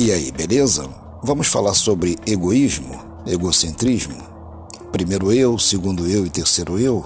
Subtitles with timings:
[0.00, 0.88] E aí, beleza?
[1.22, 4.16] Vamos falar sobre egoísmo, egocentrismo?
[4.90, 7.04] Primeiro eu, segundo eu e terceiro eu?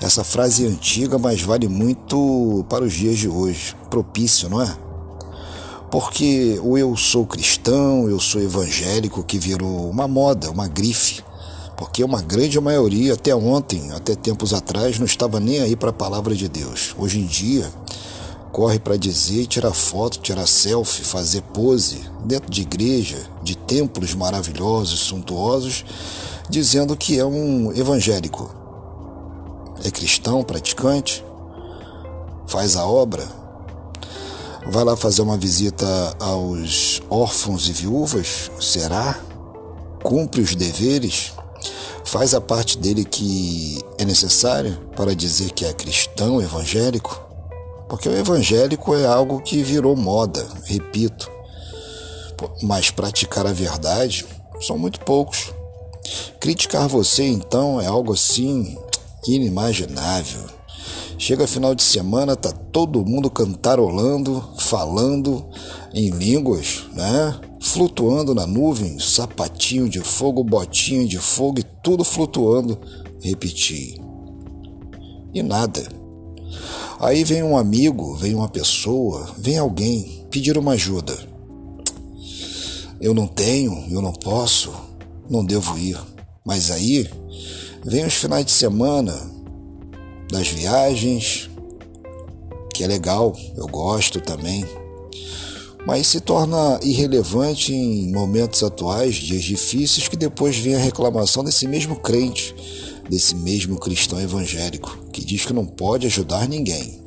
[0.00, 3.76] Essa frase é antiga, mas vale muito para os dias de hoje.
[3.90, 4.74] Propício, não é?
[5.90, 11.22] Porque o eu sou cristão, eu sou evangélico, que virou uma moda, uma grife.
[11.76, 15.92] Porque uma grande maioria, até ontem, até tempos atrás, não estava nem aí para a
[15.92, 16.94] palavra de Deus.
[16.98, 17.70] Hoje em dia,
[18.52, 25.00] corre para dizer, tirar foto, tirar selfie, fazer pose dentro de igreja, de templos maravilhosos,
[25.00, 25.84] suntuosos,
[26.48, 28.54] dizendo que é um evangélico.
[29.84, 31.24] É cristão, praticante,
[32.46, 33.26] faz a obra,
[34.66, 35.86] vai lá fazer uma visita
[36.18, 39.18] aos órfãos e viúvas, será?
[40.02, 41.32] Cumpre os deveres?
[42.04, 47.27] Faz a parte dele que é necessária para dizer que é cristão, evangélico?
[47.88, 51.30] Porque o evangélico é algo que virou moda, repito.
[52.62, 54.26] Mas praticar a verdade
[54.60, 55.52] são muito poucos.
[56.40, 58.76] Criticar você, então, é algo assim
[59.26, 60.44] inimaginável.
[61.18, 65.44] Chega final de semana, tá todo mundo cantarolando, falando
[65.92, 67.34] em línguas, né?
[67.60, 72.78] Flutuando na nuvem, sapatinho de fogo, botinho de fogo e tudo flutuando.
[73.20, 74.00] Repetir.
[75.34, 75.97] E nada.
[77.00, 81.16] Aí vem um amigo, vem uma pessoa, vem alguém pedir uma ajuda.
[83.00, 84.72] Eu não tenho, eu não posso,
[85.30, 85.96] não devo ir.
[86.44, 87.08] Mas aí
[87.84, 89.14] vem os finais de semana
[90.28, 91.48] das viagens,
[92.74, 94.64] que é legal, eu gosto também.
[95.86, 101.68] Mas se torna irrelevante em momentos atuais, dias difíceis, que depois vem a reclamação desse
[101.68, 102.56] mesmo crente
[103.08, 107.02] desse mesmo cristão evangélico que diz que não pode ajudar ninguém,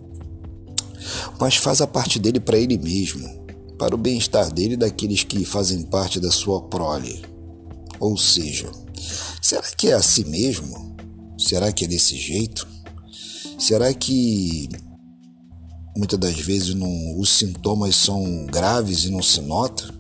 [1.40, 3.28] mas faz a parte dele para ele mesmo,
[3.78, 7.24] para o bem-estar dele e daqueles que fazem parte da sua prole.
[8.00, 8.72] Ou seja,
[9.42, 10.96] será que é assim mesmo?
[11.38, 12.68] Será que é desse jeito?
[13.58, 14.70] Será que
[15.98, 19.92] muitas das vezes não, os sintomas são graves e não se nota?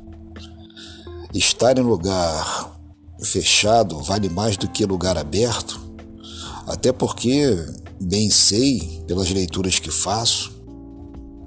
[1.34, 2.80] Estar em lugar
[3.24, 5.81] fechado vale mais do que lugar aberto?
[6.68, 7.58] Até porque
[8.00, 10.52] bem sei, pelas leituras que faço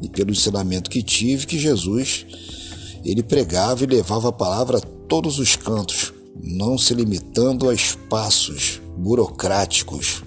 [0.03, 2.27] e pelo ensinamento que tive, que Jesus
[3.05, 8.81] ele pregava e levava a palavra a todos os cantos, não se limitando a espaços
[8.97, 10.23] burocráticos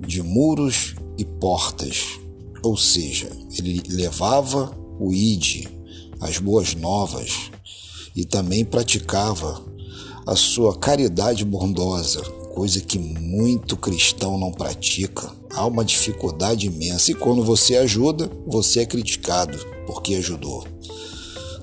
[0.00, 2.18] de muros e portas.
[2.62, 5.66] Ou seja, ele levava o id,
[6.20, 7.50] as boas novas,
[8.16, 9.62] e também praticava
[10.26, 12.22] a sua caridade bondosa,
[12.58, 15.30] coisa que muito cristão não pratica.
[15.54, 20.66] Há uma dificuldade imensa e quando você ajuda, você é criticado porque ajudou.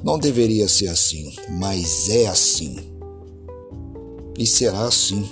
[0.01, 2.77] Não deveria ser assim, mas é assim.
[4.39, 5.29] E será assim,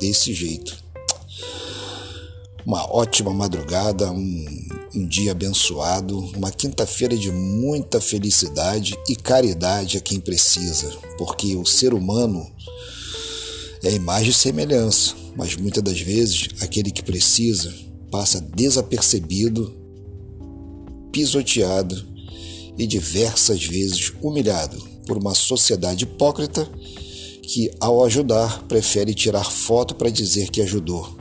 [0.00, 0.76] desse jeito.
[2.66, 4.66] Uma ótima madrugada, um,
[4.96, 11.64] um dia abençoado, uma quinta-feira de muita felicidade e caridade a quem precisa, porque o
[11.64, 12.50] ser humano
[13.84, 17.72] é imagem e semelhança, mas muitas das vezes aquele que precisa
[18.10, 19.74] passa desapercebido,
[21.10, 22.06] pisoteado
[22.78, 26.68] e diversas vezes humilhado por uma sociedade hipócrita
[27.42, 31.16] que, ao ajudar, prefere tirar foto para dizer que ajudou.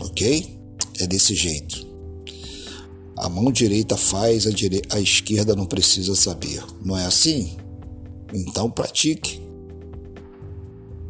[0.00, 0.58] Ok?
[1.00, 1.86] É desse jeito.
[3.16, 4.82] A mão direita faz, a, dire...
[4.90, 6.62] a esquerda não precisa saber.
[6.84, 7.56] Não é assim?
[8.32, 9.43] Então pratique.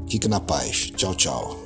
[0.09, 0.92] Fique na paz.
[0.97, 1.65] Tchau, tchau.